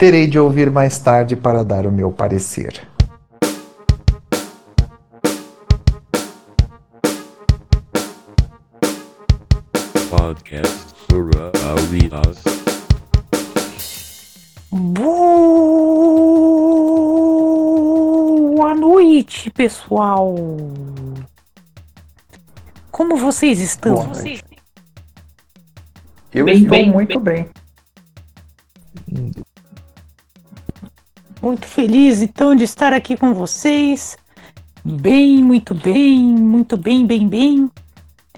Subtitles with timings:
[0.00, 2.88] terei de ouvir mais tarde para dar o meu parecer.
[10.08, 12.42] Podcast Fura Alias.
[18.56, 20.34] Boa noite, pessoal.
[22.90, 23.96] Como vocês estão?
[23.96, 24.42] Boa noite.
[26.32, 27.50] Eu Bem, estou bem, muito bem.
[31.42, 34.18] Muito feliz então de estar aqui com vocês.
[34.84, 37.70] Bem, muito bem, muito bem, bem, bem.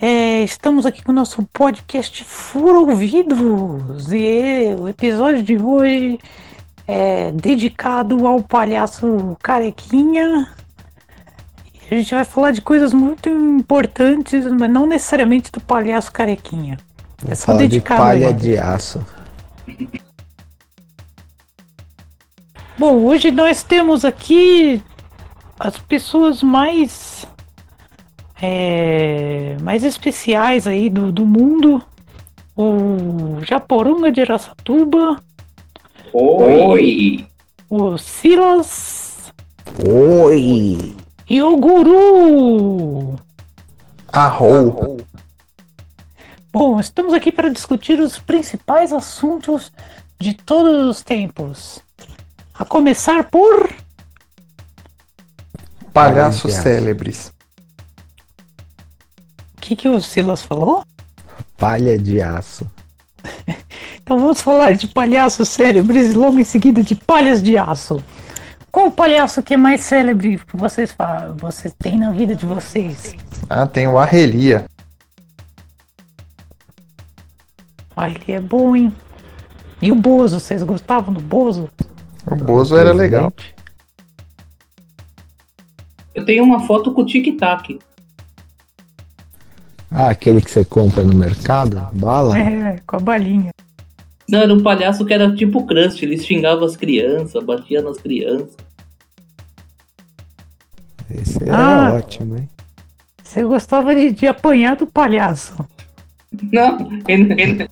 [0.00, 6.18] É, estamos aqui com o nosso podcast Fura Ouvidos e o episódio de hoje
[6.86, 10.48] é dedicado ao palhaço Carequinha.
[11.90, 16.78] A gente vai falar de coisas muito importantes, mas não necessariamente do palhaço Carequinha.
[17.28, 19.04] É só de dedicado a palha de aço.
[22.78, 24.82] Bom, hoje nós temos aqui
[25.60, 27.26] as pessoas mais
[28.40, 31.82] é, mais especiais aí do, do mundo.
[32.56, 35.22] O Japoronga de Araçatuba,
[36.12, 37.26] Oi!
[37.70, 39.32] o Silas
[39.86, 40.94] Oi!
[41.28, 43.16] e o Guru.
[44.08, 44.98] Arrou.
[46.52, 49.72] Bom, estamos aqui para discutir os principais assuntos
[50.18, 51.82] de todos os tempos.
[52.58, 53.72] A começar por
[55.92, 56.62] Palhaços Palhaço.
[56.62, 57.32] célebres.
[59.56, 60.84] o que, que o Silas falou?
[61.56, 62.68] Palha de aço.
[64.04, 68.02] Então vamos falar de palhaços célebres e logo em seguida de palhas de aço.
[68.70, 72.44] Qual o palhaço que é mais célebre que vocês, fa- vocês têm na vida de
[72.44, 73.14] vocês?
[73.48, 74.66] Ah, tem o Arrelia.
[77.96, 78.92] Ah, ele é bom, hein?
[79.80, 81.70] E o Bozo, vocês gostavam do Bozo?
[82.30, 83.32] O Bozo era legal.
[86.14, 87.78] Eu tenho uma foto com o Tic Tac.
[89.90, 91.88] Ah, aquele que você compra no mercado?
[91.92, 92.38] Bala?
[92.38, 93.50] É, com a balinha.
[94.28, 98.56] Não, era um palhaço que era tipo Crust, ele xingava as crianças, batia nas crianças.
[101.10, 101.56] Esse era
[101.88, 101.94] Ah.
[101.94, 102.48] ótimo, hein?
[103.22, 105.54] Você gostava de, de apanhar do palhaço.
[106.50, 107.70] Não, ele, ele-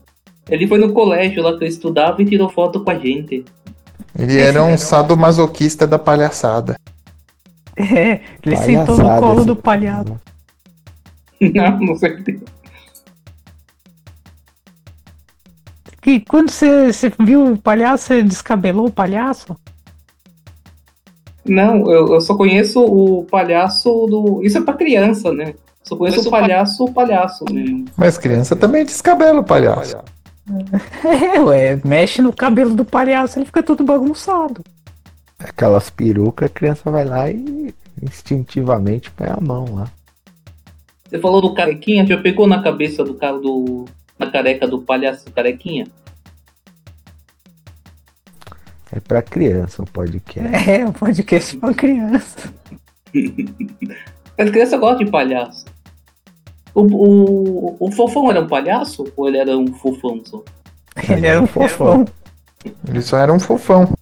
[0.48, 3.44] ele foi no colégio lá que eu estudava e tirou foto com a gente.
[4.20, 6.76] Ele era um sadomasoquista da palhaçada.
[7.76, 10.20] É, ele sentou no Palhaçada colo do palhaço.
[11.40, 12.42] Não, não sei.
[16.06, 19.56] E quando você, você viu o palhaço, você descabelou o palhaço?
[21.42, 24.42] Não, eu, eu só conheço o palhaço do.
[24.42, 25.54] Isso é pra criança, né?
[25.82, 27.86] Só conheço o palhaço, o palhaço mesmo.
[27.96, 29.96] Mas criança também descabela o palhaço.
[31.04, 34.62] É, ué, mexe no cabelo do palhaço, ele fica todo bagunçado.
[35.38, 39.90] Aquelas perucas, a criança vai lá e instintivamente põe a mão lá.
[41.08, 43.84] Você falou do carequinha, já pegou na cabeça do cara do.
[44.18, 45.86] na careca do palhaço carequinha?
[48.92, 50.70] É pra criança o podcast.
[50.70, 52.52] É, o podcast pra criança.
[54.38, 55.64] As crianças gostam de palhaço.
[56.74, 60.42] O, o, o fofão era um palhaço ou ele era um fofão só?
[61.08, 62.04] Ele era um fofão.
[62.86, 63.92] Ele só era um fofão.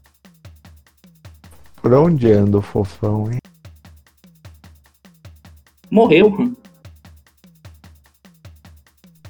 [1.81, 3.39] Por onde anda o fofão, hein?
[5.91, 6.55] Morreu.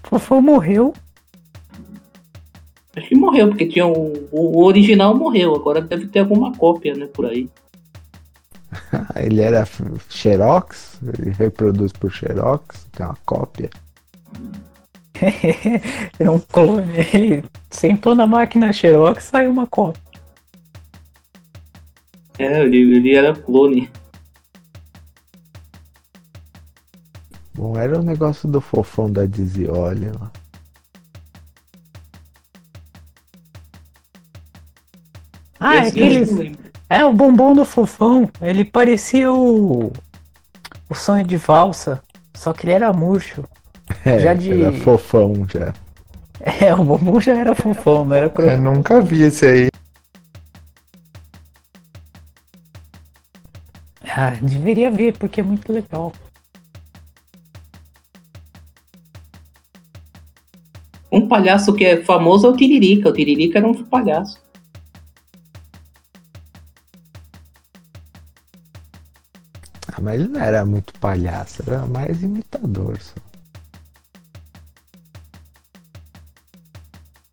[0.03, 0.93] Fofão morreu.
[2.97, 6.95] Acho que morreu, porque tinha o, o, o original morreu, agora deve ter alguma cópia,
[6.95, 7.49] né, por aí.
[9.17, 9.67] Ele era
[10.09, 11.01] Xerox?
[11.03, 12.87] Ele reproduz por Xerox?
[12.93, 13.71] Tem uma cópia?
[16.19, 16.93] é um clone.
[17.13, 20.03] Ele sentou na máquina Xerox e saiu uma cópia.
[22.39, 23.91] É, ele, ele era clone.
[27.55, 30.31] Bom, era o negócio do fofão da Dizioli lá.
[35.59, 36.57] Ah, é Esse
[36.91, 36.97] eu.
[36.97, 38.29] É o bombom do fofão.
[38.41, 39.93] Ele parecia o.
[40.89, 42.03] O sonho de valsa.
[42.35, 43.45] Só que ele era murcho.
[44.05, 45.73] É, Já de- era fofão já.
[46.41, 48.57] É, o bombom já era fofão, não era Eu cro...
[48.59, 49.69] nunca vi esse aí.
[54.09, 56.13] Ah, deveria ver, porque é muito legal.
[61.11, 63.09] Um palhaço que é famoso é o Tiririca.
[63.09, 64.39] O Tiririca era um palhaço.
[70.01, 73.15] Mas ele não era muito palhaço, era mais imitador só.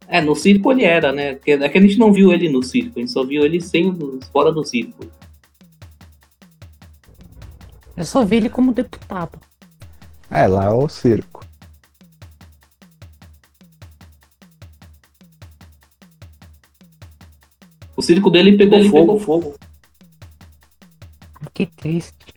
[0.07, 1.31] É, no circo ele era, né?
[1.45, 3.93] É que a gente não viu ele no circo, a gente só viu ele sem
[4.31, 5.05] fora do circo.
[7.97, 9.39] Eu só vi ele como deputado.
[10.29, 11.45] É, lá é o circo.
[17.95, 19.19] O circo dele pegou fogo.
[19.19, 19.55] fogo.
[21.53, 22.33] Que triste.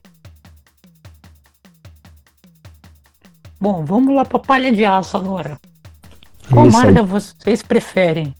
[3.68, 5.60] Bom, vamos lá pra palha de aço agora.
[6.50, 8.34] Qual Isso, marca vocês preferem?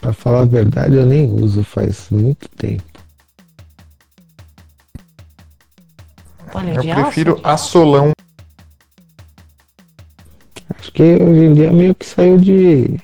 [0.00, 2.84] pra falar a verdade, eu nem uso faz muito tempo.
[6.52, 7.46] Palha Eu de prefiro aço?
[7.48, 8.12] assolão.
[10.78, 12.96] Acho que hoje em dia meio que saiu de,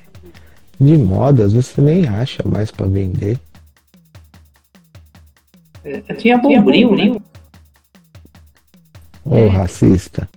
[0.81, 3.41] de moda, às vezes você nem acha mais pra vender.
[5.83, 7.17] É, tinha bombril, né?
[9.31, 10.29] Ô, racista.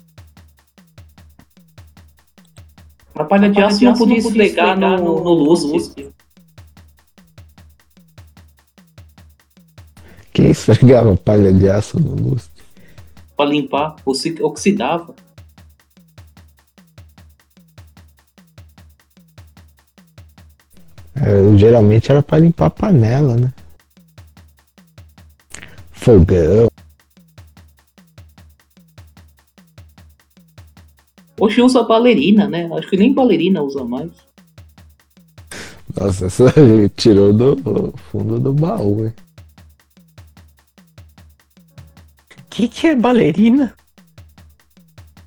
[3.15, 6.09] A palha de aço não podia esfregar no, no lustre.
[10.33, 12.63] Quem esfregava palha de aço no lustre?
[13.35, 15.13] Pra limpar, oxi- oxidava.
[21.15, 23.53] É, geralmente era pra limpar a panela, né?
[25.91, 26.70] Fogão.
[31.41, 32.69] Hoje usa bailarina, né?
[32.71, 34.11] Acho que nem bailarina usa mais.
[35.99, 36.53] Nossa, essa
[36.95, 39.13] tirou do fundo do baú, hein?
[42.47, 43.73] Que que é bailarina?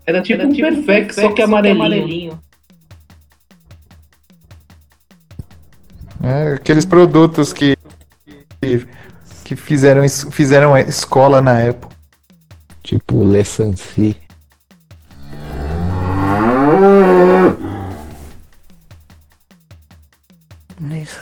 [0.07, 2.41] Era tipo um perfect, só que amarelinho.
[6.23, 7.77] É, aqueles produtos que,
[8.61, 8.87] que,
[9.45, 11.93] que fizeram, fizeram a escola na época.
[12.85, 14.24] Tipo Le Sancy.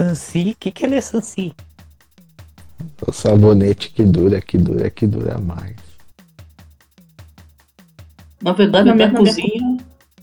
[0.03, 0.57] Lessanci?
[0.59, 1.55] Que que é Lessanci?
[3.07, 5.77] O sabonete que dura, que dura, que dura mais.
[8.41, 9.79] Na verdade, na minha cozinha,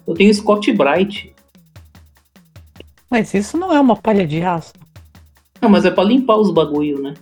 [0.05, 1.33] eu tenho Scott Bright.
[3.09, 4.73] Mas isso não é uma palha de aço.
[5.61, 7.13] Não, mas é pra limpar os bagulho, né?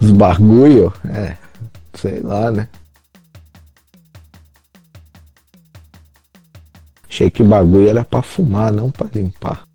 [0.00, 1.36] Os bagulho, é,
[1.94, 2.68] sei lá, né?
[7.08, 9.67] Achei que bagulho era pra fumar, não pra limpar.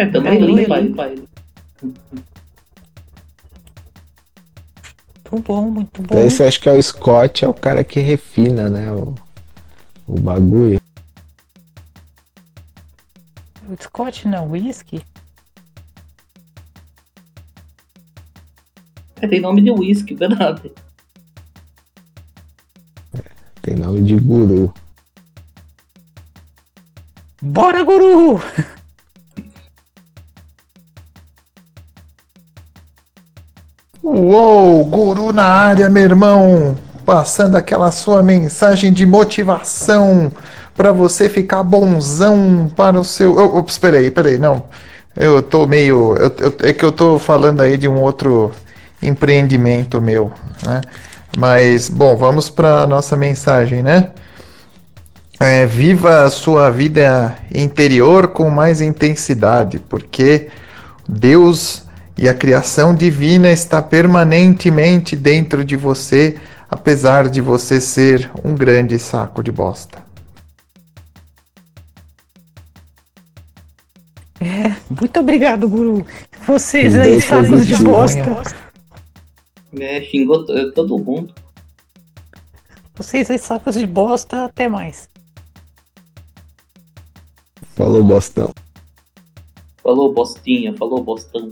[0.00, 1.28] É, também É, limpa, ele- limpa ele.
[5.30, 6.14] Muito bom, muito bom.
[6.28, 8.90] Você acha que é o Scott, é o cara que refina, né?
[8.92, 9.14] O,
[10.06, 10.80] o bagulho.
[13.68, 15.04] O Scott não, whisky?
[19.20, 20.72] É, tem nome de whisky, verdade.
[23.60, 24.72] Tem nome de guru.
[27.42, 28.40] Bora, guru!
[34.22, 36.76] Uou, guru na área, meu irmão!
[37.06, 40.30] Passando aquela sua mensagem de motivação
[40.76, 43.34] para você ficar bonzão para o seu.
[43.56, 44.64] Ops, peraí, peraí, não.
[45.16, 46.14] Eu tô meio.
[46.18, 48.52] eu- eu- é que eu tô falando aí de um outro
[49.02, 50.30] empreendimento meu,
[50.66, 50.82] né?
[51.38, 54.10] Mas, bom, vamos para nossa mensagem, né?
[55.40, 60.48] É, viva a sua vida interior com mais intensidade, porque
[61.08, 61.84] Deus
[62.20, 68.98] e a criação divina está permanentemente dentro de você, apesar de você ser um grande
[68.98, 70.04] saco de bosta.
[74.90, 76.06] Muito obrigado, guru.
[76.46, 78.42] Vocês aí, sacos de bosta.
[79.80, 81.34] É, xingou to- todo mundo.
[82.96, 84.44] Vocês aí, sacos de bosta.
[84.44, 85.08] Até mais.
[87.74, 88.52] Falou bostão.
[89.82, 91.50] Falou bostinha, falou bostão.